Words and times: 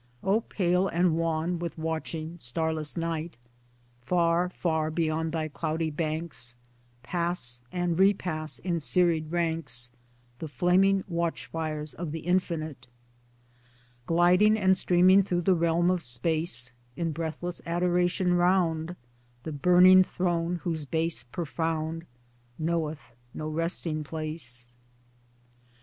O 0.23 0.41
pale 0.41 0.87
and 0.87 1.15
wan 1.15 1.59
with 1.59 1.77
watching, 1.77 2.39
starless 2.39 2.97
night! 2.97 3.37
Far, 4.01 4.49
far 4.49 4.89
beyond 4.89 5.31
thy 5.31 5.47
cloudy 5.47 5.91
banks 5.91 6.55
Pass 7.03 7.61
and 7.71 7.99
repass 7.99 8.57
in 8.57 8.79
serried 8.79 9.31
ranks 9.31 9.91
The 10.39 10.47
flaming 10.47 11.03
watchfires 11.07 11.93
of 11.93 12.11
the 12.13 12.21
infinite 12.21 12.87
Gliding 14.07 14.57
and 14.57 14.75
streaming 14.75 15.21
through 15.21 15.41
the 15.41 15.53
realm 15.53 15.91
of 15.91 16.01
space 16.01 16.71
In 16.95 17.11
breathless 17.11 17.61
adoration 17.67 18.33
round 18.33 18.95
The 19.43 19.51
burning 19.53 20.03
throne 20.03 20.61
whose 20.63 20.83
base 20.83 21.21
profound 21.25 22.07
Knoweth 22.57 23.01
no 23.35 23.47
resting 23.47 24.03
place. 24.03 24.67